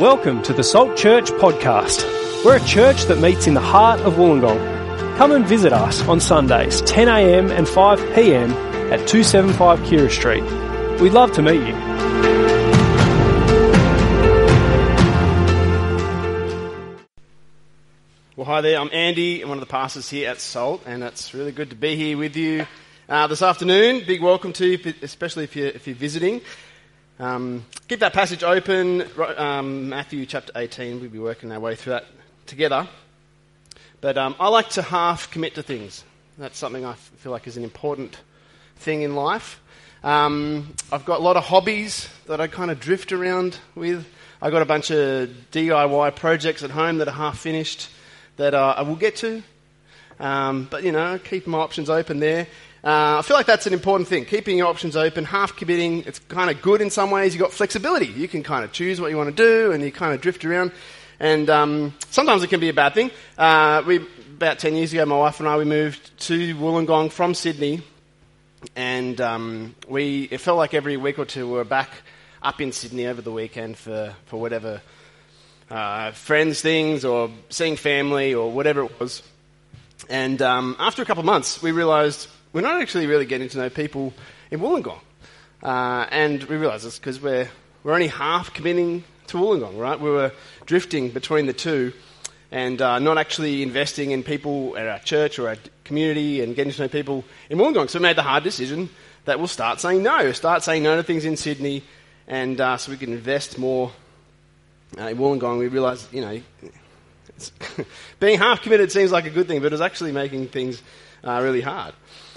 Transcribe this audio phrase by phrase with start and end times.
[0.00, 2.04] Welcome to the Salt Church podcast.
[2.44, 5.16] We're a church that meets in the heart of Wollongong.
[5.16, 8.50] Come and visit us on Sundays, 10am and 5pm
[8.90, 10.42] at 275 Keira Street.
[11.00, 11.74] We'd love to meet you.
[18.36, 18.78] Well, hi there.
[18.78, 19.40] I'm Andy.
[19.40, 22.18] I'm one of the pastors here at Salt, and it's really good to be here
[22.18, 22.66] with you
[23.08, 24.02] uh, this afternoon.
[24.06, 26.42] Big welcome to you, especially if you're, if you're visiting.
[27.18, 31.00] Um, keep that passage open, um, Matthew chapter 18.
[31.00, 32.04] We'll be working our way through that
[32.44, 32.86] together.
[34.02, 36.04] But um, I like to half commit to things.
[36.36, 38.18] That's something I feel like is an important
[38.76, 39.62] thing in life.
[40.04, 44.06] Um, I've got a lot of hobbies that I kind of drift around with.
[44.42, 47.88] I've got a bunch of DIY projects at home that are half finished
[48.36, 49.42] that uh, I will get to.
[50.20, 52.46] Um, but, you know, keep my options open there.
[52.86, 54.24] Uh, I feel like that's an important thing.
[54.26, 57.34] Keeping your options open, half committing, it's kind of good in some ways.
[57.34, 58.06] You've got flexibility.
[58.06, 60.44] You can kind of choose what you want to do and you kind of drift
[60.44, 60.70] around.
[61.18, 63.10] And um, sometimes it can be a bad thing.
[63.36, 67.34] Uh, we, about 10 years ago, my wife and I, we moved to Wollongong from
[67.34, 67.82] Sydney.
[68.76, 71.90] And um, we, it felt like every week or two we were back
[72.40, 74.80] up in Sydney over the weekend for, for whatever
[75.72, 79.24] uh, friends things or seeing family or whatever it was.
[80.08, 83.58] And um, after a couple of months, we realised we're not actually really getting to
[83.58, 84.14] know people
[84.50, 84.98] in Wollongong.
[85.62, 87.50] Uh, and we realise this because we're,
[87.84, 90.00] we're only half committing to Wollongong, right?
[90.00, 90.32] We were
[90.64, 91.92] drifting between the two
[92.50, 96.72] and uh, not actually investing in people at our church or our community and getting
[96.72, 97.90] to know people in Wollongong.
[97.90, 98.88] So we made the hard decision
[99.26, 101.82] that we'll start saying no, start saying no to things in Sydney,
[102.26, 103.92] and uh, so we can invest more
[104.98, 105.58] uh, in Wollongong.
[105.58, 106.40] We realised, you know,
[108.18, 110.82] being half committed seems like a good thing, but it's actually making things
[111.22, 111.92] uh, really hard.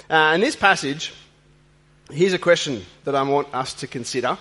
[0.10, 1.14] Uh, in this passage,
[2.10, 4.40] here's a question that I want us to consider.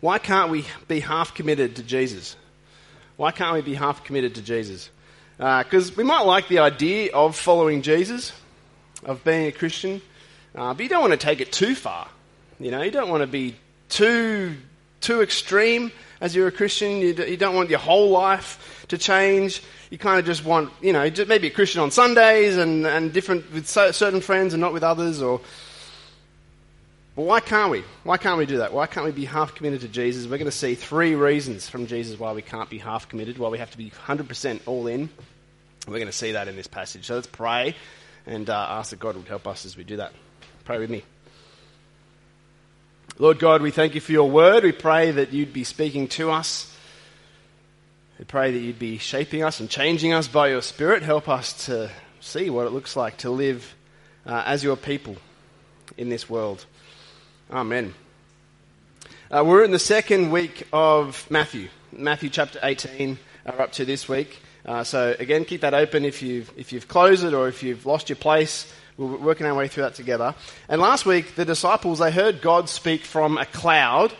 [0.00, 2.36] Why can't we be half committed to Jesus?
[3.16, 4.88] Why can't we be half committed to Jesus?
[5.36, 8.32] Because uh, we might like the idea of following Jesus,
[9.04, 10.00] of being a Christian,
[10.54, 12.06] uh, but you don't want to take it too far.
[12.60, 13.56] You know, you don't want to be
[13.88, 14.54] too
[15.00, 15.90] too extreme
[16.24, 17.00] as you're a Christian.
[17.00, 19.62] You, don't want your whole life to change.
[19.90, 23.52] You kind of just want, you know, maybe a Christian on Sundays and, and different
[23.52, 25.20] with certain friends and not with others.
[25.20, 25.42] Or,
[27.14, 27.84] but why can't we?
[28.04, 28.72] Why can't we do that?
[28.72, 30.24] Why can't we be half committed to Jesus?
[30.24, 33.50] We're going to see three reasons from Jesus why we can't be half committed, why
[33.50, 35.10] we have to be 100% all in.
[35.86, 37.04] We're going to see that in this passage.
[37.04, 37.76] So let's pray
[38.26, 40.12] and uh, ask that God would help us as we do that.
[40.64, 41.04] Pray with me.
[43.16, 44.64] Lord God, we thank you for your word.
[44.64, 46.76] We pray that you'd be speaking to us.
[48.18, 51.04] We pray that you'd be shaping us and changing us by your Spirit.
[51.04, 53.76] Help us to see what it looks like to live
[54.26, 55.16] uh, as your people
[55.96, 56.66] in this world.
[57.52, 57.94] Amen.
[59.30, 61.68] Uh, we're in the second week of Matthew.
[61.92, 64.42] Matthew chapter 18 are up to this week.
[64.66, 67.86] Uh, so again, keep that open if you've, if you've closed it or if you've
[67.86, 68.74] lost your place.
[68.96, 70.36] We're working our way through that together.
[70.68, 74.14] And last week, the disciples, they heard God speak from a cloud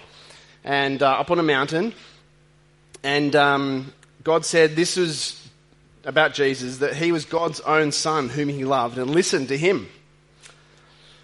[0.65, 1.95] and uh, up on a mountain.
[3.05, 3.93] And um,
[4.25, 5.41] God said this was
[6.05, 9.87] about Jesus, that he was God's own son whom he loved and listened to him.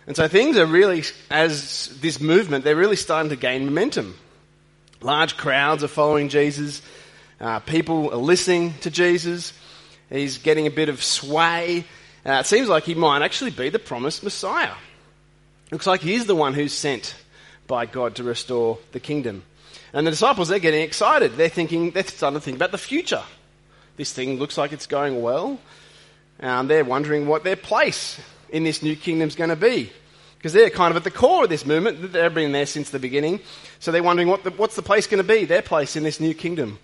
[0.06, 4.17] And so things are really, as this movement, they're really starting to gain momentum.
[5.00, 6.82] Large crowds are following Jesus.
[7.41, 9.53] Uh, people are listening to Jesus.
[10.09, 11.84] He's getting a bit of sway
[12.26, 14.75] uh, it seems like he might actually be the promised Messiah.
[15.70, 17.14] Looks like he's the one who's sent
[17.66, 19.44] by God to restore the kingdom.
[19.92, 21.36] And the disciples, they're getting excited.
[21.36, 23.22] They're thinking, they're starting to think about the future.
[23.97, 25.58] This thing looks like it's going well.
[26.41, 28.20] Um, they're wondering what their place
[28.50, 29.91] in this new kingdom is going to be.
[30.37, 32.12] Because they're kind of at the core of this movement.
[32.12, 33.41] They've been there since the beginning.
[33.78, 36.20] So they're wondering what the, what's the place going to be, their place in this
[36.20, 36.78] new kingdom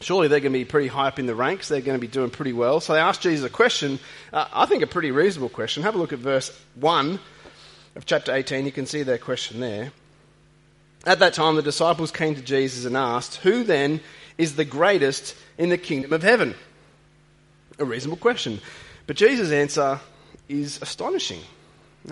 [0.00, 1.68] surely they're going to be pretty high up in the ranks.
[1.68, 2.80] They're going to be doing pretty well.
[2.80, 3.98] So they asked Jesus a question,
[4.32, 5.82] uh, I think a pretty reasonable question.
[5.82, 7.18] Have a look at verse 1
[7.94, 8.64] of chapter 18.
[8.66, 9.92] You can see their question there.
[11.04, 14.00] At that time, the disciples came to Jesus and asked, Who then
[14.38, 16.54] is the greatest in the kingdom of heaven?
[17.78, 18.60] A reasonable question.
[19.06, 20.00] But Jesus' answer
[20.48, 21.40] is astonishing.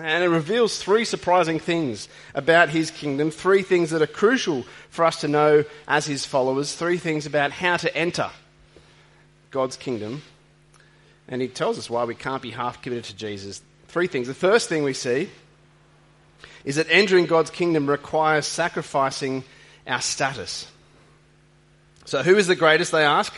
[0.01, 5.05] And it reveals three surprising things about his kingdom, three things that are crucial for
[5.05, 8.29] us to know as his followers, three things about how to enter
[9.51, 10.21] God's kingdom.
[11.29, 13.61] And he tells us why we can't be half committed to Jesus.
[13.87, 14.27] Three things.
[14.27, 15.29] The first thing we see
[16.65, 19.45] is that entering God's kingdom requires sacrificing
[19.87, 20.69] our status.
[22.03, 23.33] So, who is the greatest, they ask?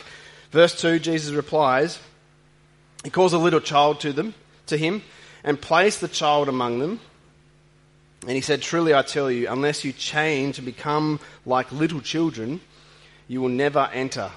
[0.50, 2.00] Verse 2, Jesus replies,
[3.04, 4.34] He calls a little child to them,
[4.66, 5.02] to him
[5.44, 7.00] and placed the child among them.
[8.22, 12.60] And he said, Truly I tell you, unless you change and become like little children,
[13.28, 14.30] you will never enter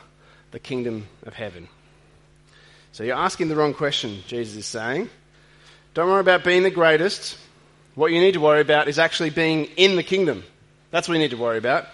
[0.52, 1.68] the kingdom of heaven.
[2.92, 5.10] So you're asking the wrong question, Jesus is saying.
[5.94, 7.38] Don't worry about being the greatest.
[7.96, 10.44] What you need to worry about is actually being in the kingdom.
[10.92, 11.88] That's what you need to worry about.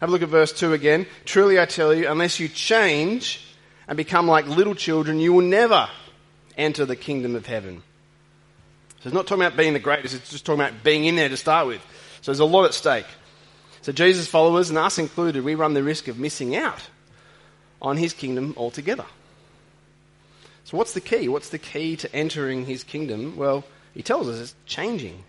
[0.00, 1.06] Have a look at verse 2 again.
[1.24, 3.44] Truly I tell you, unless you change
[3.86, 5.88] and become like little children, you will never
[6.56, 7.82] enter the kingdom of heaven.
[9.00, 11.28] So it's not talking about being the greatest, it's just talking about being in there
[11.28, 11.80] to start with.
[12.20, 13.06] So there's a lot at stake.
[13.82, 16.88] So Jesus' followers, and us included, we run the risk of missing out
[17.80, 19.06] on his kingdom altogether.
[20.64, 21.28] So what's the key?
[21.28, 23.36] What's the key to entering his kingdom?
[23.36, 23.64] Well,
[23.94, 25.24] he tells us it's changing.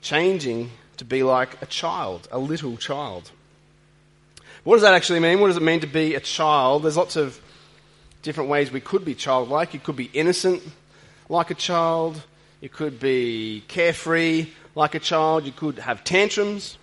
[0.00, 3.30] Changing to be like a child, a little child.
[4.64, 5.40] What does that actually mean?
[5.40, 6.84] What does it mean to be a child?
[6.84, 7.40] There's lots of
[8.22, 9.74] different ways we could be childlike.
[9.74, 10.62] You could be innocent
[11.28, 12.22] like a child.
[12.60, 15.44] You could be carefree like a child.
[15.44, 16.78] You could have tantrums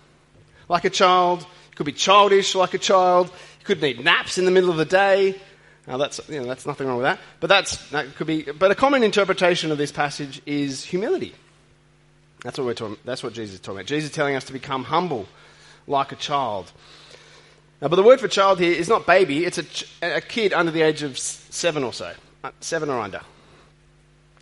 [0.68, 1.40] like a child.
[1.40, 3.26] You could be childish like a child.
[3.60, 5.40] You could need naps in the middle of the day.
[5.86, 7.18] Now that's you know, that's nothing wrong with that.
[7.40, 8.42] But that's that could be.
[8.42, 11.34] But a common interpretation of this passage is humility.
[12.42, 12.98] That's what we're talking.
[13.04, 13.86] That's what Jesus is talking about.
[13.86, 15.26] Jesus is telling us to become humble,
[15.86, 16.72] like a child.
[17.82, 19.44] Now, but the word for child here is not baby.
[19.44, 22.12] It's a, a kid under the age of seven or so,
[22.42, 23.20] uh, seven or under.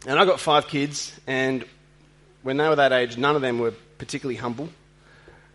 [0.05, 1.65] And I got five kids, and
[2.43, 4.69] when they were that age, none of them were particularly humble.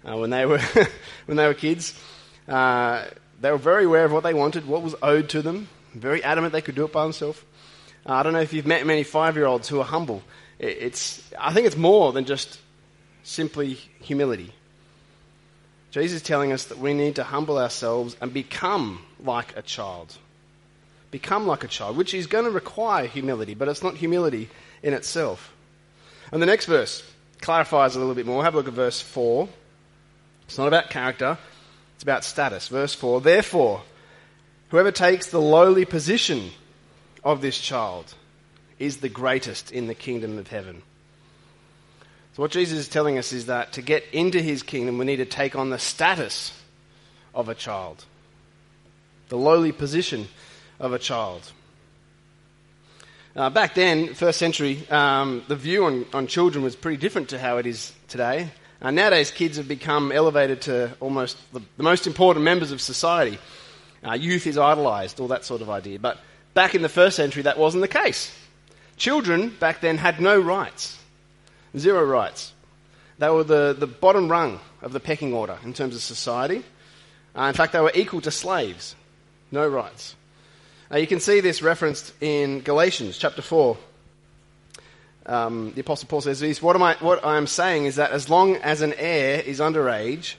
[0.08, 0.60] Uh, when they were
[1.26, 2.00] when they were kids,
[2.48, 3.06] uh,
[3.42, 6.54] they were very aware of what they wanted, what was owed to them, very adamant
[6.54, 7.42] they could do it by themselves.
[8.06, 10.24] Uh, I don't know if you've met many five-year-olds who are humble.
[10.60, 12.58] It, it's I think it's more than just
[13.24, 14.54] simply humility.
[15.92, 20.18] Jesus is telling us that we need to humble ourselves and become like a child.
[21.12, 24.50] Become like a child, which is going to require humility, but it's not humility
[24.83, 25.54] in itself.
[26.31, 27.04] And the next verse
[27.42, 28.44] clarifies a little bit more.
[28.44, 29.48] Have a look at verse 4.
[30.48, 31.38] It's not about character,
[31.95, 32.68] it's about status.
[32.68, 33.83] Verse 4 Therefore,
[34.69, 36.51] whoever takes the lowly position
[37.24, 38.13] of this child
[38.80, 40.81] is the greatest in the kingdom of heaven.
[42.33, 45.18] So, what Jesus is telling us is that to get into his kingdom, we need
[45.18, 46.57] to take on the status
[47.33, 48.06] of a child,
[49.30, 50.27] the lowly position
[50.79, 51.41] of a child.
[53.35, 57.38] Uh, back then, first century, um, the view on, on children was pretty different to
[57.38, 58.50] how it is today.
[58.81, 63.38] Uh, nowadays, kids have become elevated to almost the, the most important members of society.
[64.03, 66.00] Uh, youth is idolized, all that sort of idea.
[66.00, 66.18] But
[66.53, 68.35] back in the first century, that wasn't the case.
[68.97, 70.97] Children back then had no rights.
[71.77, 72.53] Zero rights.
[73.19, 76.63] They were the, the bottom rung of the pecking order in terms of society.
[77.35, 78.95] Uh, in fact, they were equal to slaves.
[79.51, 80.15] No rights.
[80.89, 83.78] Uh, you can see this referenced in Galatians chapter 4.
[85.25, 88.30] Um, the Apostle Paul says this what, I, what I am saying is that as
[88.30, 90.36] long as an heir is underage,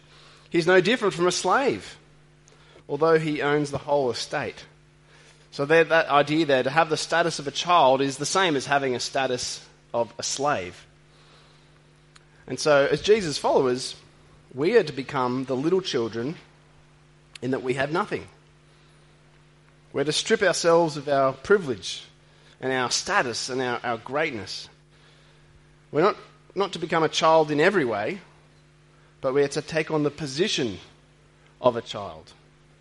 [0.49, 1.99] he's no different from a slave,
[2.89, 4.65] although he owns the whole estate.
[5.50, 8.65] So that idea there, to have the status of a child, is the same as
[8.65, 10.87] having a status of a slave.
[12.47, 13.97] And so, as Jesus' followers,
[14.55, 16.37] we are to become the little children
[17.43, 18.27] in that we have nothing.
[19.99, 22.05] We're to strip ourselves of our privilege
[22.61, 24.69] and our status and our, our greatness.
[25.91, 26.17] We're not,
[26.55, 28.21] not to become a child in every way,
[29.21, 30.78] but we're to take on the position
[31.61, 32.33] of a child,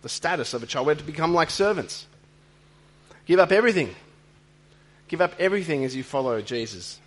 [0.02, 0.86] the status of a child.
[0.86, 2.06] We're to become like servants.
[3.26, 3.96] Give up everything.
[5.08, 7.00] Give up everything as you follow Jesus.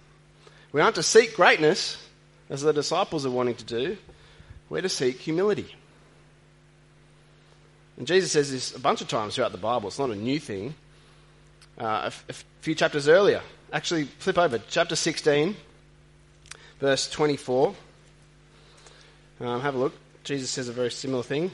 [0.74, 1.96] We aren't to seek greatness,
[2.50, 3.98] as the disciples are wanting to do,
[4.70, 5.74] we're to seek humility.
[8.02, 9.88] And Jesus says this a bunch of times throughout the Bible.
[9.88, 10.74] It's not a new thing.
[11.80, 15.56] Uh, a, f- a few chapters earlier, actually, flip over, chapter 16,
[16.80, 17.76] verse 24.
[19.42, 19.94] Um, have a look.
[20.24, 21.52] Jesus says a very similar thing.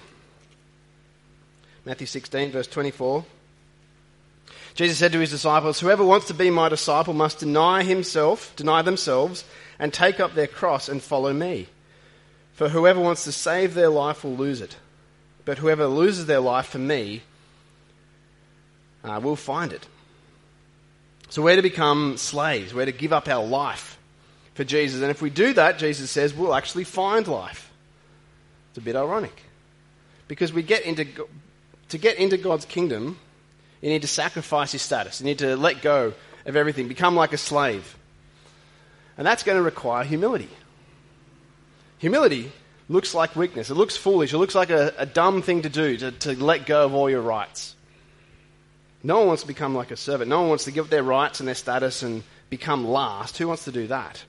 [1.84, 3.26] Matthew 16, verse 24.
[4.74, 8.82] Jesus said to his disciples, Whoever wants to be my disciple must deny himself, deny
[8.84, 9.44] themselves,
[9.80, 11.68] and take up their cross and follow me.
[12.54, 14.78] For whoever wants to save their life will lose it,
[15.48, 17.22] but whoever loses their life for me
[19.06, 19.88] uh, will find it.
[21.30, 23.98] So we're to become slaves, we're to give up our life
[24.56, 25.02] for Jesus.
[25.02, 27.72] And if we do that, Jesus says, we'll actually find life.
[28.72, 29.42] It's a bit ironic.
[30.28, 31.06] Because we get into,
[31.90, 33.18] to get into God's kingdom,
[33.82, 35.22] you need to sacrifice your status.
[35.22, 36.14] You need to let go
[36.46, 37.96] of everything, become like a slave.
[39.18, 40.50] And that's going to require humility.
[42.00, 42.52] Humility
[42.90, 43.70] looks like weakness.
[43.70, 44.34] It looks foolish.
[44.34, 47.10] It looks like a, a dumb thing to do, to, to let go of all
[47.10, 47.76] your rights.
[49.04, 50.30] No one wants to become like a servant.
[50.30, 53.38] No one wants to give up their rights and their status and become last.
[53.38, 54.24] Who wants to do that?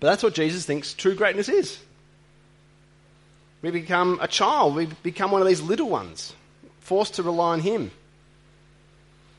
[0.00, 1.78] But that's what Jesus thinks true greatness is.
[3.62, 4.74] We become a child.
[4.74, 6.34] We become one of these little ones,
[6.80, 7.90] forced to rely on Him.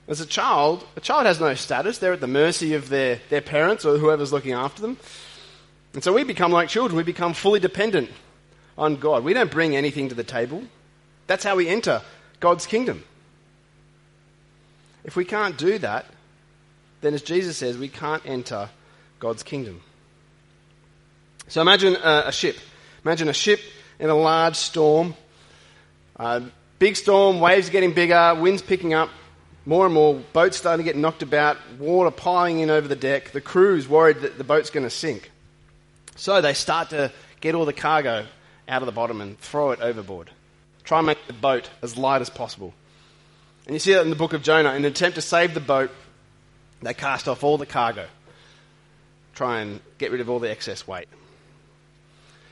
[0.07, 1.97] As a child, a child has no status.
[1.97, 4.97] They're at the mercy of their, their parents or whoever's looking after them.
[5.95, 6.97] And so we become like children.
[6.97, 8.11] We become fully dependent
[8.77, 9.23] on God.
[9.23, 10.61] We don't bring anything to the table.
[11.25, 12.01] That's how we enter
[12.41, 13.03] God's kingdom.
[15.05, 16.05] If we can't do that,
[16.99, 18.69] then as Jesus says, we can't enter
[19.19, 19.81] God's kingdom.
[21.47, 22.57] So imagine a, a ship.
[23.05, 23.61] Imagine a ship
[23.97, 25.15] in a large storm.
[26.17, 26.41] Uh,
[26.77, 29.09] big storm, waves getting bigger, winds picking up
[29.65, 33.31] more and more, boats starting to get knocked about, water piling in over the deck.
[33.31, 35.31] The crew's worried that the boat's going to sink.
[36.15, 38.25] So they start to get all the cargo
[38.67, 40.31] out of the bottom and throw it overboard.
[40.83, 42.73] Try and make the boat as light as possible.
[43.65, 44.69] And you see that in the book of Jonah.
[44.71, 45.91] In an attempt to save the boat,
[46.81, 48.07] they cast off all the cargo.
[49.33, 51.07] Try and get rid of all the excess weight.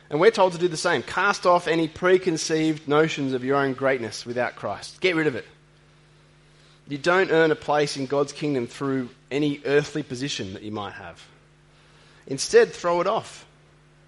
[0.09, 1.01] And we're told to do the same.
[1.01, 4.99] Cast off any preconceived notions of your own greatness without Christ.
[4.99, 5.45] Get rid of it.
[6.87, 10.93] You don't earn a place in God's kingdom through any earthly position that you might
[10.93, 11.25] have.
[12.27, 13.45] Instead, throw it off.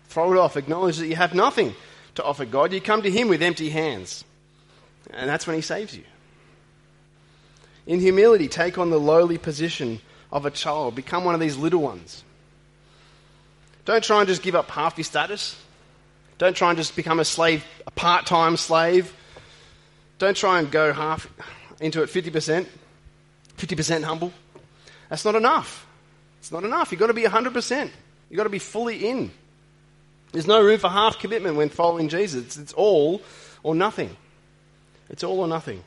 [0.10, 0.58] Throw it off.
[0.58, 1.76] Acknowledge that you have nothing
[2.16, 2.74] to offer God.
[2.74, 4.24] You come to Him with empty hands.
[5.12, 6.04] And that's when He saves you.
[7.86, 10.00] In humility, take on the lowly position
[10.32, 10.96] of a child.
[10.96, 12.24] Become one of these little ones.
[13.86, 15.56] Don't try and just give up half your status.
[16.38, 19.14] Don't try and just become a slave, a part time slave.
[20.18, 21.28] Don't try and go half
[21.80, 22.66] into it 50%,
[23.58, 24.34] 50% humble.
[25.10, 25.86] That's not enough.
[26.40, 26.92] It's not enough.
[26.92, 27.90] You've got to be 100%.
[28.30, 29.32] You've got to be fully in.
[30.36, 32.58] There's no room for half commitment when following Jesus.
[32.58, 33.22] It's, all
[33.64, 34.18] or nothing.
[35.10, 35.82] It's all or nothing.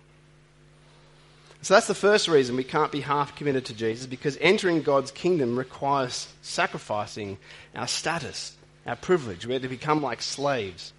[1.60, 5.10] So that's the first reason we can't be half committed to Jesus because entering God's
[5.10, 7.36] kingdom requires sacrificing
[7.74, 9.44] our status, our privilege.
[9.44, 10.94] We have to become like slaves.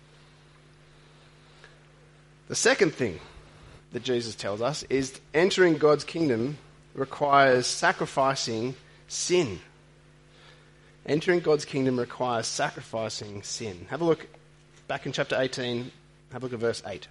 [2.49, 3.19] The second thing
[3.93, 6.59] that Jesus tells us is entering God's kingdom
[6.93, 8.75] requires sacrificing
[9.07, 9.59] sin.
[11.05, 13.87] Entering God's kingdom requires sacrificing sin.
[13.89, 14.27] Have a look
[14.87, 15.91] back in chapter 18,
[16.31, 17.07] have a look at verse 8.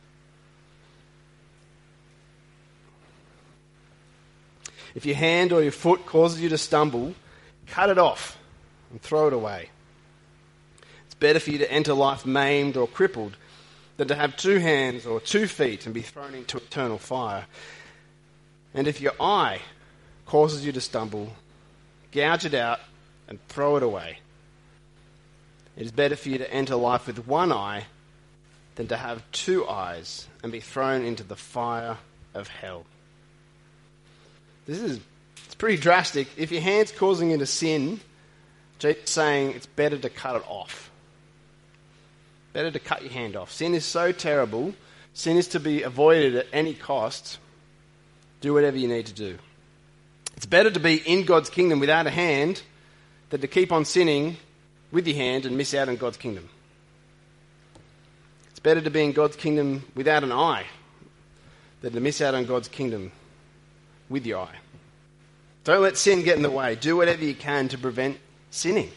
[4.94, 7.14] If your hand or your foot causes you to stumble,
[7.66, 8.38] cut it off
[8.90, 9.70] and throw it away.
[11.06, 13.36] It's better for you to enter life maimed or crippled
[13.96, 17.46] than to have two hands or two feet and be thrown into eternal fire.
[18.74, 19.60] And if your eye
[20.26, 21.32] causes you to stumble,
[22.12, 22.80] gouge it out
[23.28, 24.18] and throw it away.
[25.76, 27.84] It is better for you to enter life with one eye
[28.74, 31.98] than to have two eyes and be thrown into the fire
[32.34, 32.84] of hell.
[34.66, 35.00] This is
[35.46, 36.28] it's pretty drastic.
[36.36, 38.00] If your hand's causing you to sin,
[38.78, 40.90] Jesus saying it's better to cut it off.
[42.52, 43.52] Better to cut your hand off.
[43.52, 44.74] Sin is so terrible.
[45.14, 47.38] Sin is to be avoided at any cost.
[48.40, 49.38] Do whatever you need to do.
[50.36, 52.62] It's better to be in God's kingdom without a hand
[53.30, 54.36] than to keep on sinning
[54.90, 56.48] with your hand and miss out on God's kingdom.
[58.50, 60.64] It's better to be in God's kingdom without an eye
[61.80, 63.12] than to miss out on God's kingdom
[64.08, 64.56] with your eye.
[65.64, 66.74] Don't let sin get in the way.
[66.74, 68.18] Do whatever you can to prevent
[68.50, 68.90] sinning.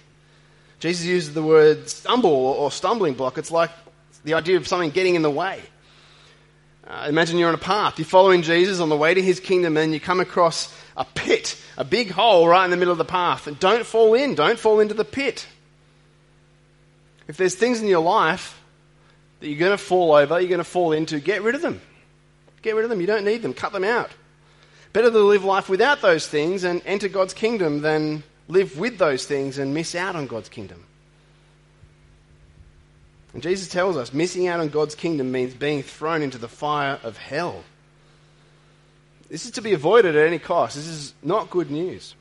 [0.80, 3.38] Jesus uses the word stumble or stumbling block.
[3.38, 3.72] It's like
[4.24, 5.62] the idea of something getting in the way.
[6.92, 7.98] Uh, imagine you're on a path.
[7.98, 11.56] You're following Jesus on the way to his kingdom, and you come across a pit,
[11.78, 13.48] a big hole right in the middle of the path.
[13.48, 14.36] And don't fall in.
[14.36, 15.48] Don't fall into the pit.
[17.30, 18.62] If there's things in your life
[19.40, 21.80] that you're going to fall over, you're going to fall into, get rid of them.
[22.62, 23.00] Get rid of them.
[23.00, 23.54] You don't need them.
[23.54, 24.12] Cut them out.
[24.92, 29.26] Better to live life without those things and enter God's kingdom than live with those
[29.26, 30.84] things and miss out on God's kingdom.
[33.34, 37.00] And Jesus tells us missing out on God's kingdom means being thrown into the fire
[37.04, 37.64] of hell.
[39.30, 40.76] This is to be avoided at any cost.
[40.76, 42.16] This is not good news.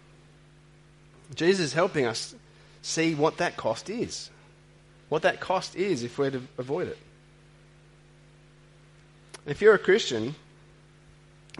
[1.34, 2.34] Jesus is helping us
[2.82, 4.30] see what that cost is.
[5.08, 6.98] What that cost is if we're to avoid it.
[9.46, 10.36] If you're a Christian,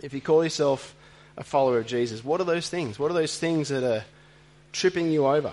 [0.02, 0.95] if you call yourself
[1.37, 2.99] a follower of Jesus, what are those things?
[2.99, 4.04] What are those things that are
[4.73, 5.52] tripping you over?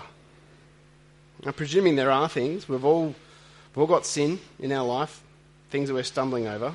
[1.44, 2.68] I'm presuming there are things.
[2.68, 3.14] We've all,
[3.78, 5.22] we've all got sin in our life,
[5.70, 6.74] things that we're stumbling over.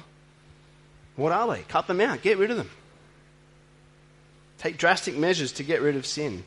[1.18, 1.64] What are they?
[1.64, 2.22] Cut them out.
[2.22, 2.70] Get rid of them.
[4.58, 6.46] Take drastic measures to get rid of sin.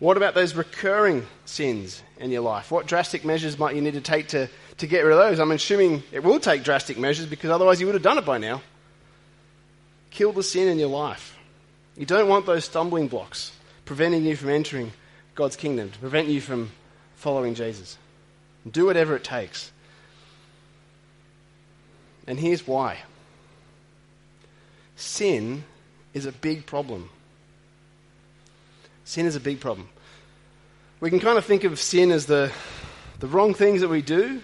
[0.00, 2.72] What about those recurring sins in your life?
[2.72, 5.38] What drastic measures might you need to take to, to get rid of those?
[5.38, 8.38] I'm assuming it will take drastic measures because otherwise you would have done it by
[8.38, 8.60] now.
[10.10, 11.38] Kill the sin in your life.
[11.96, 13.52] You don't want those stumbling blocks
[13.84, 14.92] preventing you from entering
[15.34, 16.70] God's kingdom, to prevent you from
[17.16, 17.98] following Jesus.
[18.70, 19.71] Do whatever it takes.
[22.26, 22.98] And here's why
[24.96, 25.64] sin
[26.14, 27.10] is a big problem.
[29.04, 29.88] Sin is a big problem.
[31.00, 32.52] We can kind of think of sin as the,
[33.18, 34.40] the wrong things that we do.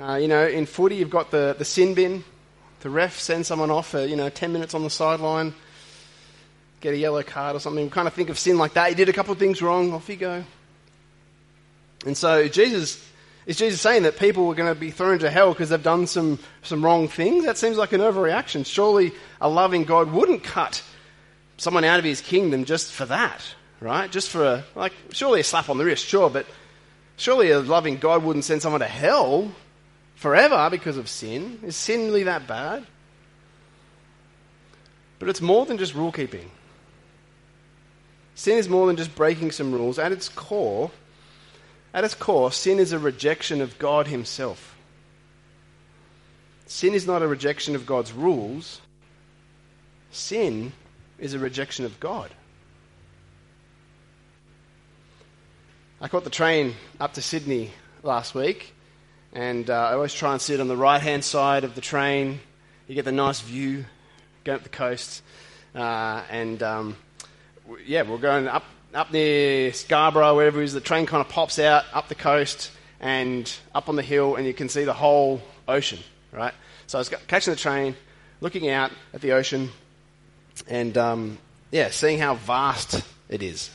[0.00, 2.24] Uh, you know, in footy, you've got the, the sin bin.
[2.80, 5.54] The ref sends someone off for, you know, 10 minutes on the sideline,
[6.80, 7.84] get a yellow card or something.
[7.84, 8.88] We kind of think of sin like that.
[8.88, 10.44] He did a couple of things wrong, off you go.
[12.06, 13.04] And so Jesus
[13.46, 16.06] is Jesus saying that people are going to be thrown to hell because they've done
[16.06, 17.44] some, some wrong things?
[17.44, 18.64] That seems like an overreaction.
[18.64, 20.82] Surely a loving God wouldn't cut
[21.56, 23.42] someone out of his kingdom just for that,
[23.80, 24.10] right?
[24.10, 26.46] Just for a, like, surely a slap on the wrist, sure, but
[27.16, 29.50] surely a loving God wouldn't send someone to hell
[30.14, 31.58] forever because of sin.
[31.64, 32.86] Is sin really that bad?
[35.18, 36.50] But it's more than just rule keeping.
[38.34, 39.98] Sin is more than just breaking some rules.
[39.98, 40.90] At its core,
[41.94, 44.76] at its core, sin is a rejection of God Himself.
[46.66, 48.80] Sin is not a rejection of God's rules,
[50.10, 50.72] sin
[51.18, 52.30] is a rejection of God.
[56.00, 57.70] I caught the train up to Sydney
[58.02, 58.74] last week,
[59.32, 62.40] and uh, I always try and sit on the right hand side of the train.
[62.88, 63.84] You get the nice view
[64.44, 65.22] going up the coast,
[65.74, 66.96] uh, and um,
[67.86, 71.58] yeah, we're going up up near Scarborough, wherever it is, the train kind of pops
[71.58, 72.70] out up the coast
[73.00, 75.98] and up on the hill, and you can see the whole ocean,
[76.30, 76.54] right?
[76.86, 77.96] So I was catching the train,
[78.40, 79.70] looking out at the ocean,
[80.68, 81.38] and um,
[81.70, 83.70] yeah, seeing how vast it is.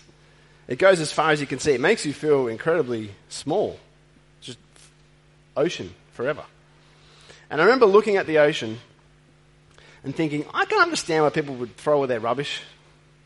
[0.68, 1.72] It goes as far as you can see.
[1.72, 3.80] It makes you feel incredibly small,
[4.42, 4.60] just
[5.56, 6.44] ocean forever.
[7.50, 8.80] And I remember looking at the ocean
[10.04, 12.62] and thinking, I can understand why people would throw all their rubbish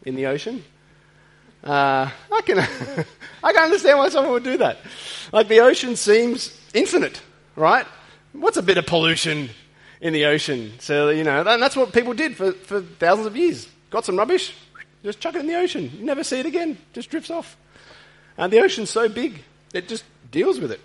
[0.05, 0.63] in the ocean.
[1.63, 2.59] Uh, I can,
[3.43, 4.77] I can understand why someone would do that.
[5.31, 7.21] Like the ocean seems infinite,
[7.55, 7.85] right?
[8.33, 9.49] What's a bit of pollution
[9.99, 10.73] in the ocean?
[10.79, 13.67] So, you know, and that's what people did for, for thousands of years.
[13.89, 14.55] Got some rubbish,
[15.03, 15.91] just chuck it in the ocean.
[15.97, 17.57] You never see it again, just drifts off.
[18.37, 20.79] And the ocean's so big, it just deals with it.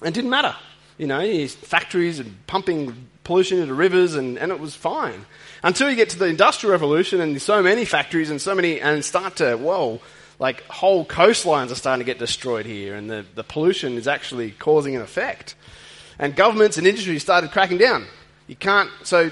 [0.00, 0.54] And it didn't matter.
[0.98, 5.26] You know, factories and pumping pollution into rivers, and, and it was fine.
[5.62, 9.04] Until you get to the Industrial Revolution and so many factories and so many, and
[9.04, 10.00] start to, whoa,
[10.38, 14.50] like whole coastlines are starting to get destroyed here, and the, the pollution is actually
[14.50, 15.54] causing an effect.
[16.18, 18.06] And governments and industry started cracking down.
[18.46, 19.30] You can't, so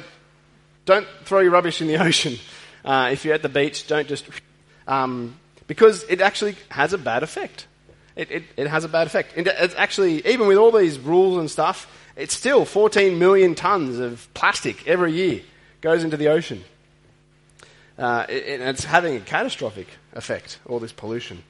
[0.85, 2.37] don't throw your rubbish in the ocean.
[2.85, 4.25] Uh, if you're at the beach, don't just,
[4.87, 7.67] um, because it actually has a bad effect.
[8.17, 9.33] It, it, it has a bad effect.
[9.37, 11.87] It's actually, even with all these rules and stuff,
[12.21, 15.41] it's still 14 million tons of plastic every year
[15.81, 16.63] goes into the ocean.
[17.99, 21.43] Uh, it, it's having a catastrophic effect, all this pollution.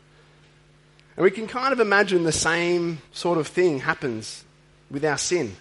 [1.16, 4.44] And we can kind of imagine the same sort of thing happens
[4.90, 5.56] with our sin.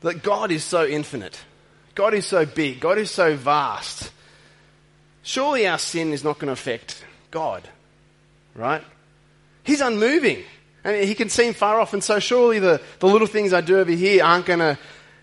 [0.00, 1.38] That God is so infinite,
[1.94, 4.10] God is so big, God is so vast.
[5.22, 7.68] Surely our sin is not going to affect God,
[8.54, 8.82] right?
[9.64, 10.44] He's unmoving.
[10.82, 13.78] And he can seem far off, and so surely the, the little things I do
[13.78, 14.78] over here aren't going to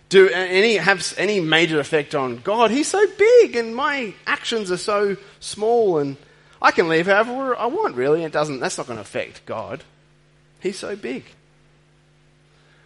[0.10, 2.70] do any have any major effect on God.
[2.70, 6.16] He's so big, and my actions are so small, and
[6.62, 7.96] I can leave however I want.
[7.96, 8.60] Really, it doesn't.
[8.60, 9.84] That's not going to affect God.
[10.60, 11.26] He's so big,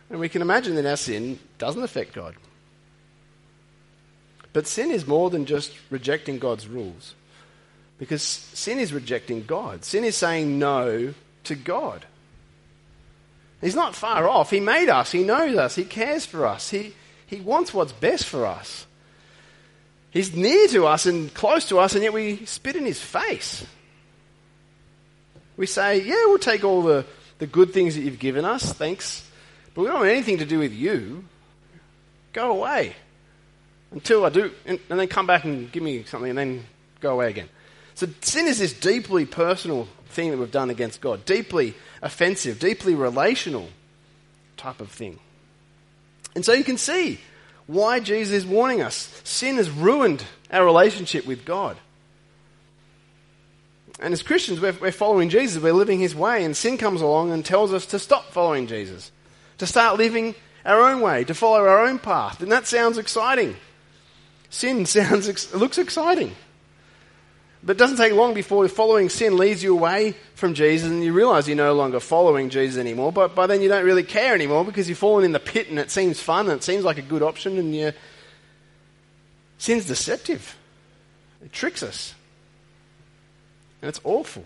[0.09, 2.35] and we can imagine that our sin doesn't affect God.
[4.53, 7.15] But sin is more than just rejecting God's rules,
[7.99, 9.83] because sin is rejecting God.
[9.83, 12.05] Sin is saying no to God.
[13.61, 14.49] He's not far off.
[14.49, 15.11] He made us.
[15.11, 15.75] He knows us.
[15.75, 16.69] He cares for us.
[16.69, 16.93] He,
[17.27, 18.87] he wants what's best for us.
[20.09, 23.65] He's near to us and close to us, and yet we spit in his face.
[25.55, 27.05] We say, Yeah, we'll take all the,
[27.37, 29.25] the good things that you've given us, thanks,
[29.73, 31.23] but we don't want anything to do with you.
[32.33, 32.95] Go away.
[33.91, 36.65] Until I do, and, and then come back and give me something, and then
[36.99, 37.47] go away again.
[37.95, 42.95] So sin is this deeply personal thing that we've done against God, deeply offensive, deeply
[42.95, 43.69] relational
[44.57, 45.19] type of thing.
[46.35, 47.19] And so you can see
[47.67, 49.21] why Jesus is warning us.
[49.23, 51.77] Sin has ruined our relationship with God.
[53.99, 57.31] And as Christians, we're, we're, following Jesus, we're living his way, and sin comes along
[57.31, 59.11] and tells us to stop following Jesus,
[59.59, 60.33] to start living
[60.65, 62.41] our own way, to follow our own path.
[62.41, 63.55] And that sounds exciting.
[64.49, 66.35] Sin sounds, looks exciting.
[67.63, 71.13] But it doesn't take long before following sin leads you away from Jesus and you
[71.13, 73.11] realize you're no longer following Jesus anymore.
[73.11, 75.77] But by then you don't really care anymore because you've fallen in the pit and
[75.77, 77.93] it seems fun and it seems like a good option and you
[79.59, 80.57] sin's deceptive.
[81.43, 82.15] It tricks us.
[83.81, 84.45] And it's awful.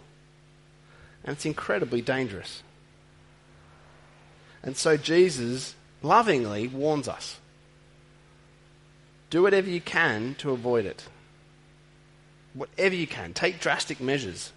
[1.23, 2.63] And it's incredibly dangerous.
[4.61, 7.39] And so Jesus lovingly warns us.
[9.29, 11.05] Do whatever you can to avoid it.
[12.55, 13.33] Whatever you can.
[13.33, 14.51] Take drastic measures.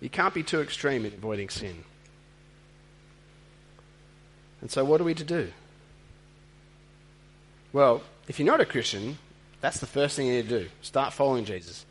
[0.00, 1.82] You can't be too extreme in avoiding sin.
[4.60, 5.50] And so, what are we to do?
[7.72, 9.18] Well, if you're not a Christian,
[9.60, 10.68] that's the first thing you need to do.
[10.82, 11.84] Start following Jesus.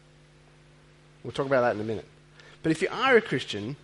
[1.23, 2.05] We'll talk about that in a minute.
[2.63, 3.75] But if you are a Christian,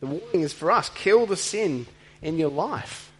[0.00, 1.86] the warning is for us kill the sin
[2.22, 3.10] in your life.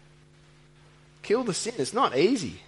[1.22, 1.74] Kill the sin.
[1.78, 2.60] It's not easy.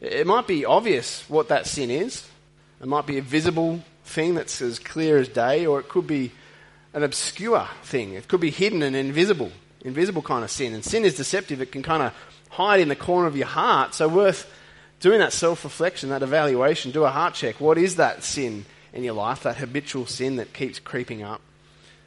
[0.00, 2.26] It might be obvious what that sin is,
[2.80, 6.32] it might be a visible thing that's as clear as day, or it could be
[6.92, 8.14] an obscure thing.
[8.14, 10.74] It could be hidden and invisible, invisible kind of sin.
[10.74, 12.14] And sin is deceptive, it can kind of
[12.50, 13.94] hide in the corner of your heart.
[13.94, 14.50] So, worth
[15.00, 17.60] doing that self reflection, that evaluation, do a heart check.
[17.60, 21.40] What is that sin in your life, that habitual sin that keeps creeping up?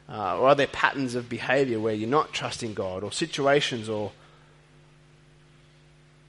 [0.07, 4.11] Uh, or are there patterns of behavior where you're not trusting God, or situations, or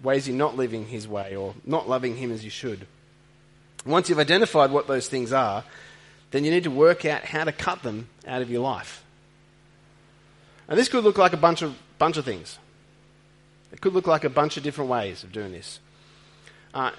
[0.02, 2.86] ways you're not living His way, or not loving Him as you should?
[3.86, 5.64] Once you've identified what those things are,
[6.30, 9.02] then you need to work out how to cut them out of your life.
[10.68, 12.58] And this could look like a bunch of, bunch of things.
[13.72, 15.80] It could look like a bunch of different ways of doing this.
[16.72, 16.90] Uh,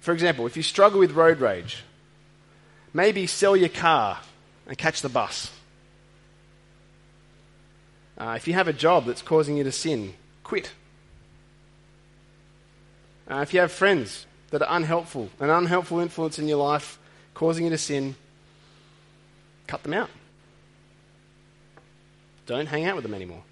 [0.00, 1.84] for example, if you struggle with road rage,
[2.92, 4.20] maybe sell your car
[4.66, 5.52] and catch the bus.
[8.18, 10.72] Uh, if you have a job that's causing you to sin, quit.
[13.30, 16.98] Uh, if you have friends that are unhelpful, an unhelpful influence in your life
[17.34, 18.14] causing you to sin,
[19.66, 20.10] cut them out.
[22.46, 23.42] Don't hang out with them anymore.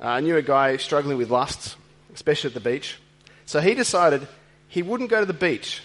[0.00, 1.74] Uh, I knew a guy struggling with lusts,
[2.14, 2.98] especially at the beach.
[3.44, 4.28] So he decided
[4.68, 5.82] he wouldn't go to the beach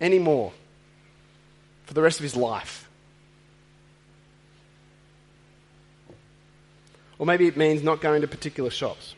[0.00, 0.52] anymore
[1.84, 2.88] for the rest of his life.
[7.16, 9.14] Or maybe it means not going to particular shops.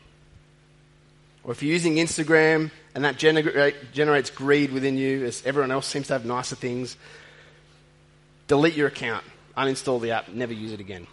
[1.43, 5.85] Or if you're using Instagram and that generate, generates greed within you, as everyone else
[5.85, 6.95] seems to have nicer things,
[8.47, 9.25] delete your account,
[9.57, 11.05] uninstall the app, never use it again.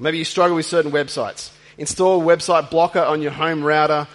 [0.00, 1.52] Maybe you struggle with certain websites.
[1.76, 4.08] Install a website blocker on your home router.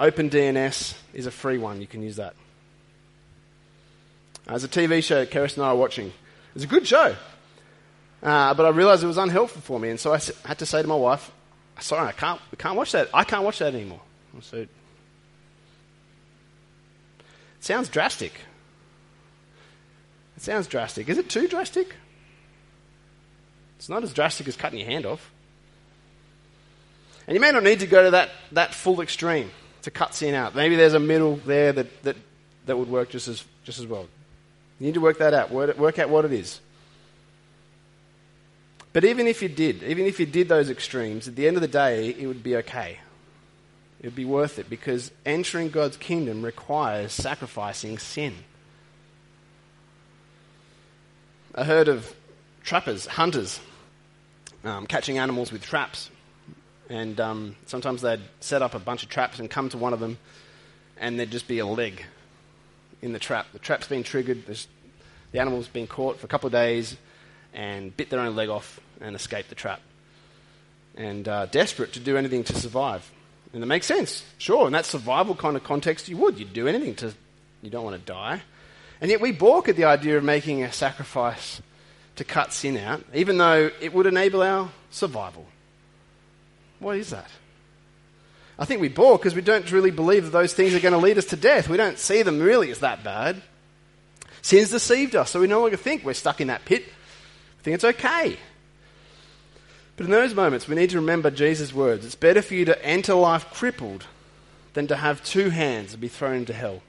[0.00, 1.82] OpenDNS is a free one.
[1.82, 2.34] You can use that.
[4.46, 6.12] There's a TV show Keris and I are watching.
[6.54, 7.14] It's a good show.
[8.22, 10.80] Uh, but I realized it was unhelpful for me, and so I had to say
[10.80, 11.30] to my wife,
[11.80, 13.10] sorry, I can't, I can't watch that.
[13.12, 14.00] I can't watch that anymore.
[14.40, 14.66] So
[17.58, 18.32] it sounds drastic.
[20.36, 21.08] It sounds drastic.
[21.08, 21.94] Is it too drastic?
[23.78, 25.30] It's not as drastic as cutting your hand off.
[27.26, 29.50] And you may not need to go to that, that full extreme
[29.82, 30.54] to cut sin out.
[30.54, 32.16] Maybe there's a middle there that, that,
[32.66, 34.06] that would work just as, just as well.
[34.78, 36.60] You need to work that out, work out what it is.
[38.92, 41.60] But even if you did, even if you did those extremes, at the end of
[41.60, 42.98] the day, it would be okay.
[44.00, 48.34] It would be worth it because entering God's kingdom requires sacrificing sin.
[51.54, 52.14] I heard of
[52.62, 53.60] trappers, hunters,
[54.64, 56.10] um, catching animals with traps.
[56.88, 60.00] And um, sometimes they'd set up a bunch of traps and come to one of
[60.00, 60.18] them,
[60.98, 62.04] and there'd just be a leg
[63.02, 63.46] in the trap.
[63.52, 66.96] The trap's been triggered, the animal's been caught for a couple of days
[67.52, 69.80] and bit their own leg off, and escaped the trap.
[70.94, 73.10] And uh, desperate to do anything to survive.
[73.56, 74.22] And it makes sense.
[74.36, 76.38] Sure, in that survival kind of context, you would.
[76.38, 77.14] You'd do anything to.
[77.62, 78.42] You don't want to die.
[79.00, 81.62] And yet we balk at the idea of making a sacrifice
[82.16, 85.46] to cut sin out, even though it would enable our survival.
[86.80, 87.30] What is that?
[88.58, 90.98] I think we balk because we don't really believe that those things are going to
[90.98, 91.66] lead us to death.
[91.66, 93.40] We don't see them really as that bad.
[94.42, 96.84] Sin's deceived us, so we no longer think we're stuck in that pit.
[96.84, 98.36] We think it's okay.
[99.96, 102.04] But in those moments, we need to remember Jesus' words.
[102.04, 104.06] It's better for you to enter life crippled
[104.74, 106.82] than to have two hands and be thrown into hell.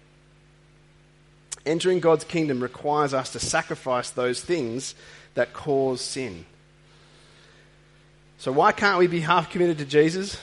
[1.65, 4.93] Entering God's kingdom requires us to sacrifice those things
[5.35, 6.45] that cause sin.
[8.39, 10.39] So, why can't we be half committed to Jesus?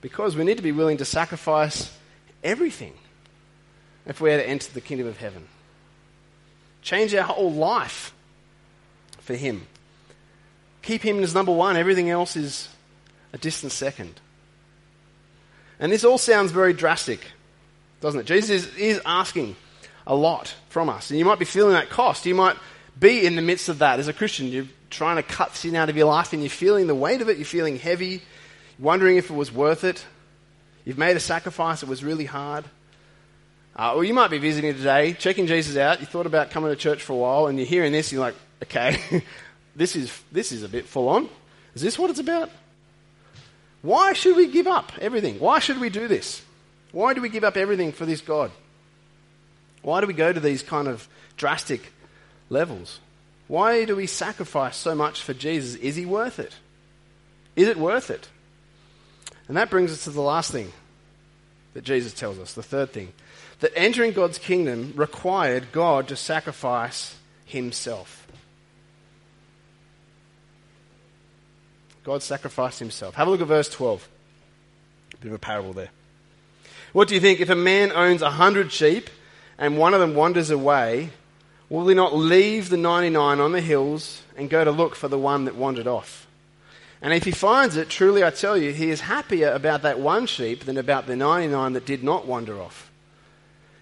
[0.00, 1.96] Because we need to be willing to sacrifice
[2.44, 2.92] everything
[4.06, 5.46] if we are to enter the kingdom of heaven.
[6.82, 8.12] Change our whole life
[9.20, 9.66] for Him.
[10.82, 12.68] Keep Him as number one, everything else is
[13.32, 14.20] a distant second.
[15.78, 17.20] And this all sounds very drastic,
[18.00, 18.26] doesn't it?
[18.26, 19.56] Jesus is, asking
[20.06, 21.10] a lot from us.
[21.10, 22.26] And you might be feeling that cost.
[22.26, 22.56] You might
[22.98, 24.48] be in the midst of that as a Christian.
[24.48, 27.28] You're trying to cut sin out of your life and you're feeling the weight of
[27.28, 27.36] it.
[27.36, 28.22] You're feeling heavy,
[28.78, 30.04] wondering if it was worth it.
[30.84, 32.64] You've made a sacrifice, it was really hard.
[33.76, 36.00] Uh, or you might be visiting today, checking Jesus out.
[36.00, 38.34] You thought about coming to church for a while and you're hearing this, you're like,
[38.64, 38.98] okay,
[39.74, 41.28] this is, this is a bit full on.
[41.74, 42.50] Is this what it's about?
[43.82, 45.40] Why should we give up everything?
[45.40, 46.42] Why should we do this?
[46.92, 48.50] Why do we give up everything for this God?
[49.82, 51.92] Why do we go to these kind of drastic
[52.48, 53.00] levels?
[53.48, 55.74] Why do we sacrifice so much for Jesus?
[55.80, 56.54] Is he worth it?
[57.56, 58.28] Is it worth it?
[59.48, 60.72] And that brings us to the last thing
[61.74, 63.12] that Jesus tells us, the third thing.
[63.60, 68.21] That entering God's kingdom required God to sacrifice himself.
[72.04, 73.14] God sacrificed himself.
[73.14, 74.08] Have a look at verse 12.
[75.14, 75.90] A bit of a parable there.
[76.92, 77.40] What do you think?
[77.40, 79.08] If a man owns a hundred sheep
[79.56, 81.10] and one of them wanders away,
[81.68, 85.18] will he not leave the 99 on the hills and go to look for the
[85.18, 86.26] one that wandered off?
[87.00, 90.26] And if he finds it, truly I tell you, he is happier about that one
[90.26, 92.90] sheep than about the 99 that did not wander off.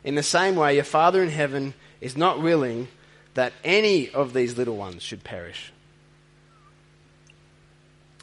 [0.04, 2.88] In the same way, your Father in heaven is not willing
[3.34, 5.72] that any of these little ones should perish.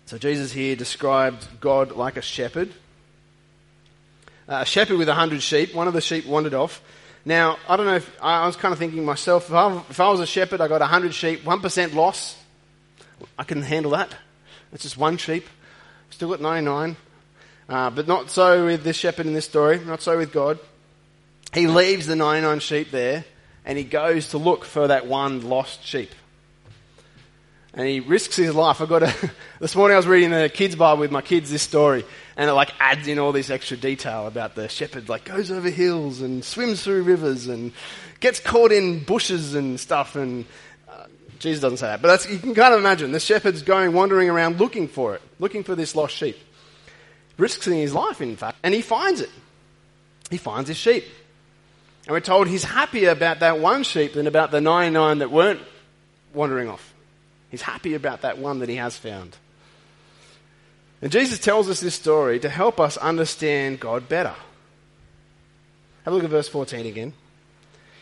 [0.07, 2.69] So Jesus here described God like a shepherd.
[4.47, 5.75] Uh, a shepherd with a hundred sheep.
[5.75, 6.81] One of the sheep wandered off.
[7.25, 10.07] Now, I don't know if I was kind of thinking myself, if I, if I
[10.07, 12.41] was a shepherd, I got a hundred sheep, 1% loss,
[13.37, 14.15] I can handle that.
[14.71, 15.45] It's just one sheep.
[16.09, 16.95] Still got 99.
[17.67, 20.57] Uh, but not so with this shepherd in this story, not so with God.
[21.53, 23.25] He leaves the 99 sheep there
[23.65, 26.11] and he goes to look for that one lost sheep.
[27.77, 28.81] And he risks his life.
[28.81, 31.61] I got a, this morning I was reading the kids' Bible with my kids this
[31.61, 32.03] story,
[32.35, 35.69] and it like adds in all this extra detail about the shepherd like goes over
[35.69, 37.71] hills and swims through rivers and
[38.19, 40.15] gets caught in bushes and stuff.
[40.15, 40.45] And
[40.89, 41.05] uh,
[41.37, 44.27] Jesus doesn't say that, but that's, you can kind of imagine the shepherd's going wandering
[44.27, 46.37] around looking for it, looking for this lost sheep,
[47.37, 49.29] risking his life in fact, and he finds it.
[50.31, 51.03] He finds his sheep.
[52.07, 55.61] And we're told he's happier about that one sheep than about the 99 that weren't
[56.33, 56.95] wandering off.
[57.49, 59.35] He's happy about that one that he has found.
[61.01, 64.33] And Jesus tells us this story to help us understand God better.
[66.05, 67.13] Have a look at verse 14 again.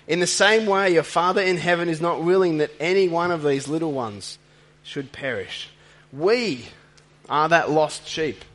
[0.07, 3.43] In the same way, your Father in heaven is not willing that any one of
[3.43, 4.37] these little ones
[4.83, 5.69] should perish.
[6.13, 6.65] We
[7.27, 8.45] are that lost sheep.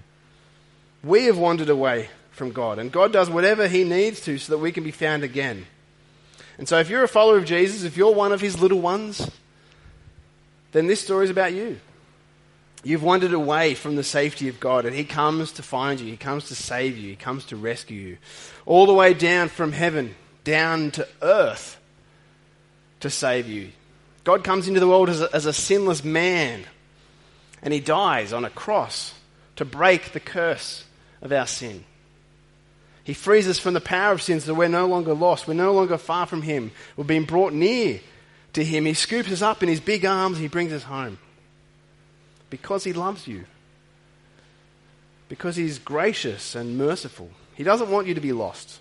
[1.02, 2.78] We have wandered away from God.
[2.78, 5.66] And God does whatever He needs to so that we can be found again.
[6.56, 9.30] And so, if you're a follower of Jesus, if you're one of His little ones,
[10.72, 11.78] then this story is about you.
[12.82, 16.06] You've wandered away from the safety of God, and He comes to find you.
[16.06, 17.10] He comes to save you.
[17.10, 18.18] He comes to rescue you.
[18.64, 21.78] All the way down from heaven, down to earth
[23.00, 23.70] to save you.
[24.24, 26.64] God comes into the world as a, as a sinless man,
[27.62, 29.14] and He dies on a cross
[29.56, 30.84] to break the curse
[31.20, 31.84] of our sin.
[33.04, 35.48] He frees us from the power of sin so we're no longer lost.
[35.48, 36.70] We're no longer far from Him.
[36.96, 38.00] We're being brought near
[38.52, 38.84] to Him.
[38.84, 41.18] He scoops us up in His big arms He brings us home.
[42.48, 43.44] Because He loves you.
[45.28, 47.30] Because He's gracious and merciful.
[47.54, 48.80] He doesn't want you to be lost.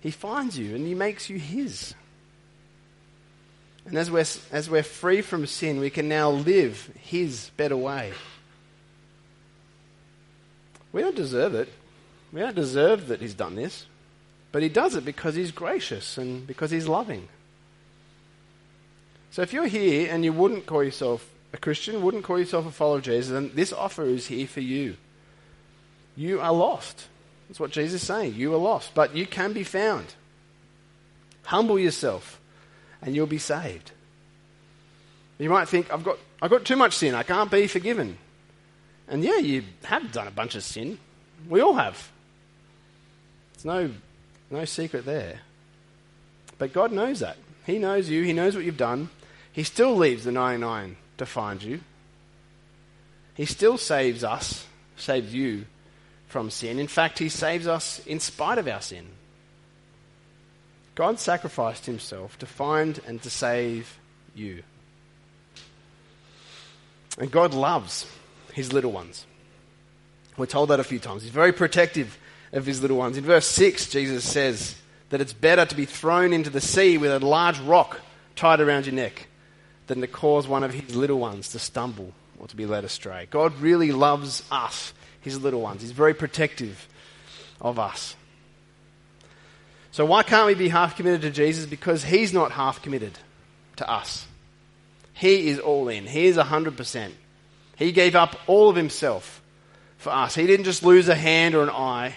[0.00, 1.94] He finds you and He makes you His.
[3.84, 8.12] And as we're, as we're free from sin, we can now live His better way.
[10.92, 11.68] We don't deserve it.
[12.32, 13.86] We don't deserve that he's done this,
[14.52, 17.28] but he does it because he's gracious and because he's loving.
[19.36, 22.70] So if you're here and you wouldn't call yourself a Christian, wouldn't call yourself a
[22.70, 24.96] follower of Jesus, then this offer is here for you.
[26.16, 27.06] You are lost.
[27.46, 28.32] That's what Jesus is saying.
[28.32, 30.06] You are lost, but you can be found.
[31.42, 32.40] Humble yourself
[33.02, 33.90] and you'll be saved.
[35.36, 37.14] You might think, I've got, I've got too much sin.
[37.14, 38.16] I can't be forgiven.
[39.06, 40.98] And yeah, you have done a bunch of sin.
[41.46, 42.10] We all have.
[43.52, 43.90] There's no,
[44.50, 45.40] no secret there.
[46.56, 47.36] But God knows that.
[47.66, 49.10] He knows you, He knows what you've done.
[49.56, 51.80] He still leaves the 99 to find you.
[53.32, 54.66] He still saves us,
[54.98, 55.64] saves you
[56.28, 56.78] from sin.
[56.78, 59.06] In fact, He saves us in spite of our sin.
[60.94, 63.98] God sacrificed Himself to find and to save
[64.34, 64.62] you.
[67.18, 68.04] And God loves
[68.52, 69.24] His little ones.
[70.36, 71.22] We're told that a few times.
[71.22, 72.18] He's very protective
[72.52, 73.16] of his little ones.
[73.16, 74.76] In verse 6, Jesus says
[75.08, 78.02] that it's better to be thrown into the sea with a large rock
[78.34, 79.28] tied around your neck
[79.86, 83.28] than to cause one of his little ones to stumble or to be led astray.
[83.30, 85.82] God really loves us, his little ones.
[85.82, 86.88] He's very protective
[87.60, 88.14] of us.
[89.92, 91.64] So, why can't we be half committed to Jesus?
[91.64, 93.18] Because he's not half committed
[93.76, 94.26] to us.
[95.14, 97.12] He is all in, he is 100%.
[97.76, 99.40] He gave up all of himself
[99.96, 100.34] for us.
[100.34, 102.16] He didn't just lose a hand or an eye,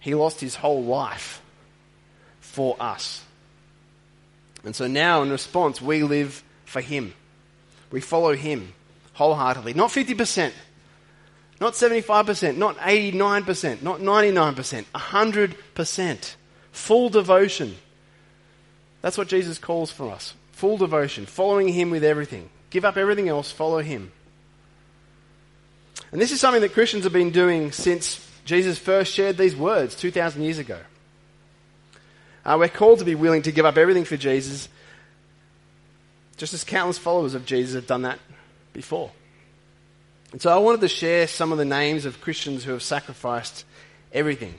[0.00, 1.40] he lost his whole life
[2.40, 3.23] for us.
[4.64, 7.14] And so now, in response, we live for him.
[7.90, 8.72] We follow him
[9.14, 9.74] wholeheartedly.
[9.74, 10.52] Not 50%,
[11.60, 16.34] Not 75%, not 89%, not 99%, 100%.
[16.72, 17.76] Full devotion.
[19.00, 20.34] That's what Jesus calls for us.
[20.52, 22.50] Full devotion, following Him with everything.
[22.70, 24.10] Give up everything else, follow Him.
[26.10, 29.94] And this is something that Christians have been doing since Jesus first shared these words
[29.94, 30.78] 2,000 years ago.
[32.44, 34.68] Uh, we're called to be willing to give up everything for Jesus,
[36.36, 38.18] just as countless followers of Jesus have done that
[38.72, 39.10] before.
[40.32, 43.64] And so I wanted to share some of the names of Christians who have sacrificed
[44.12, 44.54] everything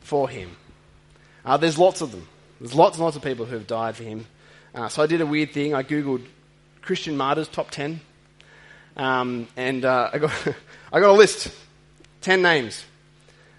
[0.00, 0.56] for him.
[1.44, 2.26] Uh, there's lots of them.
[2.58, 4.26] There's lots and lots of people who have died for him.
[4.74, 5.74] Uh, so I did a weird thing.
[5.74, 6.24] I googled
[6.80, 8.00] Christian martyrs top 10.
[8.96, 10.32] Um, and uh, I, got,
[10.92, 11.52] I got a list
[12.22, 12.84] 10 names.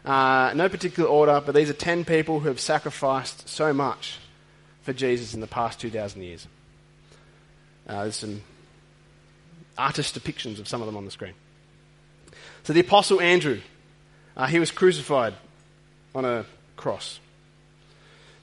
[0.05, 4.19] Uh, no particular order, but these are 10 people who have sacrificed so much
[4.83, 6.47] for Jesus in the past 2,000 years.
[7.87, 8.43] Uh, there's some
[9.77, 11.33] artist depictions of some of them on the screen.
[12.63, 13.61] So the Apostle Andrew,
[14.37, 15.33] uh, he was crucified
[16.13, 16.45] on a
[16.77, 17.19] cross.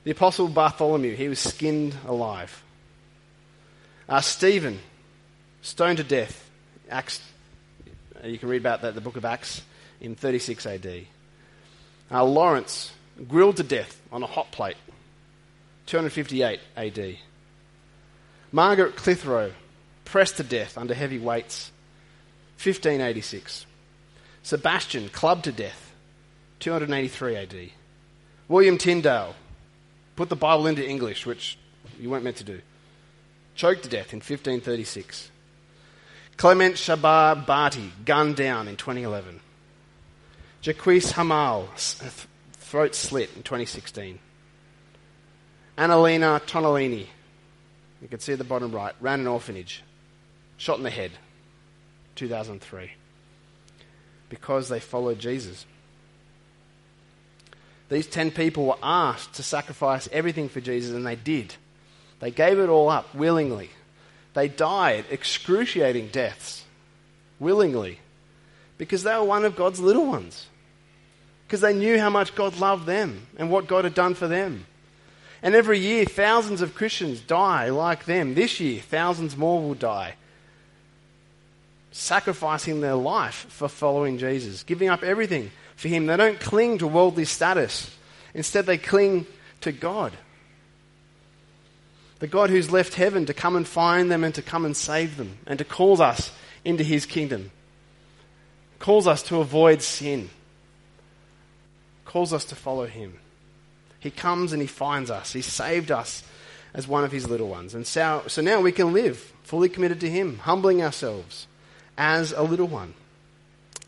[0.02, 2.62] The Apostle Bartholomew, he was skinned alive.
[4.08, 4.80] Uh, Stephen,
[5.62, 6.50] stoned to death.
[6.90, 7.20] Acts,
[8.24, 9.62] you can read about that in the book of Acts
[10.00, 11.06] in 36 AD.
[12.12, 12.92] Uh, Lawrence,
[13.26, 14.76] grilled to death on a hot plate,
[15.86, 17.16] 258 AD.
[18.52, 19.52] Margaret Clitheroe,
[20.04, 21.72] pressed to death under heavy weights,
[22.56, 23.64] 1586.
[24.42, 25.94] Sebastian, clubbed to death,
[26.60, 27.54] 283 AD.
[28.46, 29.34] William Tyndale,
[30.14, 31.56] put the Bible into English, which
[31.98, 32.60] you weren't meant to do,
[33.54, 35.30] choked to death in 1536.
[36.36, 39.40] Clement Shahbaz Bhatti, gunned down in 2011.
[40.62, 41.68] Jacques Hamel,
[42.52, 44.20] throat slit in 2016.
[45.76, 47.06] Annalena Tonellini,
[48.00, 49.82] you can see at the bottom right, ran an orphanage,
[50.58, 51.10] shot in the head,
[52.14, 52.92] 2003,
[54.28, 55.66] because they followed Jesus.
[57.88, 61.56] These 10 people were asked to sacrifice everything for Jesus, and they did.
[62.20, 63.70] They gave it all up willingly.
[64.34, 66.64] They died excruciating deaths
[67.40, 67.98] willingly
[68.82, 70.46] because they were one of God's little ones.
[71.46, 74.66] Because they knew how much God loved them and what God had done for them.
[75.40, 78.34] And every year, thousands of Christians die like them.
[78.34, 80.16] This year, thousands more will die
[81.92, 86.06] sacrificing their life for following Jesus, giving up everything for Him.
[86.06, 87.94] They don't cling to worldly status,
[88.34, 89.26] instead, they cling
[89.60, 90.12] to God.
[92.18, 95.16] The God who's left heaven to come and find them and to come and save
[95.16, 96.32] them and to call us
[96.64, 97.50] into His kingdom.
[98.82, 100.28] Calls us to avoid sin.
[102.04, 103.18] Calls us to follow Him.
[104.00, 105.32] He comes and He finds us.
[105.32, 106.24] He saved us
[106.74, 107.76] as one of His little ones.
[107.76, 111.46] And so, so now we can live fully committed to Him, humbling ourselves
[111.96, 112.94] as a little one,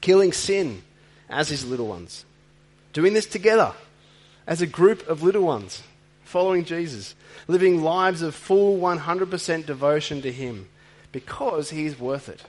[0.00, 0.82] killing sin
[1.28, 2.24] as his little ones,
[2.92, 3.72] doing this together
[4.46, 5.82] as a group of little ones,
[6.22, 7.16] following Jesus,
[7.48, 10.68] living lives of full 100% devotion to him
[11.10, 12.44] because he's worth it.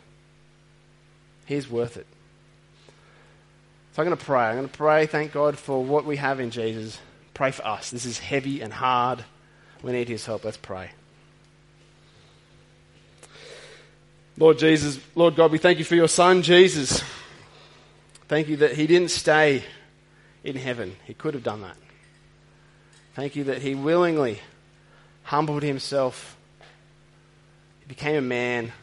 [1.47, 2.05] He's worth it.
[3.95, 4.43] So I'm going to pray.
[4.43, 6.99] I'm going to pray, thank God for what we have in Jesus.
[7.33, 7.91] Pray for us.
[7.91, 9.23] This is heavy and hard.
[9.81, 10.43] We need his help.
[10.43, 10.89] Let's pray.
[14.37, 17.01] Lord Jesus, Lord God, we thank you for your Son, Jesus.
[18.27, 19.63] Thank you that he didn't stay
[20.43, 20.97] in heaven.
[21.05, 21.77] He could have done that.
[23.13, 24.41] Thank you that he willingly
[25.23, 26.35] humbled himself.
[27.79, 28.73] He became a man.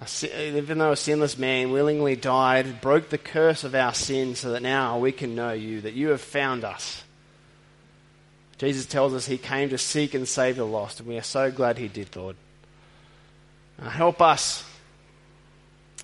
[0.00, 4.62] Even though a sinless man willingly died, broke the curse of our sin so that
[4.62, 7.02] now we can know you, that you have found us.
[8.58, 11.50] Jesus tells us he came to seek and save the lost, and we are so
[11.50, 12.36] glad he did, Lord.
[13.80, 14.64] Uh, help us,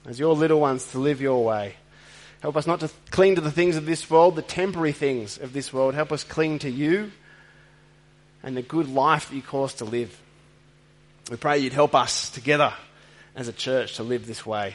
[0.07, 1.75] as your little ones, to live your way.
[2.41, 5.53] Help us not to cling to the things of this world, the temporary things of
[5.53, 5.95] this world.
[5.95, 7.13] Help us cling to you
[8.43, 10.21] and the good life that you call us to live.
[11.31, 12.75] We pray you'd help us together
[13.35, 14.75] as a church to live this way.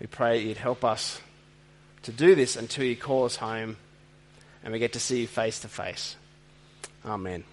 [0.00, 1.20] We pray you'd help us
[2.02, 3.76] to do this until you call us home
[4.62, 6.16] and we get to see you face to face.
[7.04, 7.44] Amen.